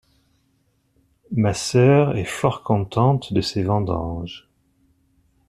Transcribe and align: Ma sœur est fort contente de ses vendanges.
Ma 1.29 1.53
sœur 1.53 2.17
est 2.17 2.23
fort 2.23 2.63
contente 2.63 3.33
de 3.33 3.41
ses 3.41 3.61
vendanges. 3.61 4.49